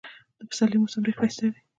[0.39, 1.59] د پسرلي موسم ډېر ښایسته وي.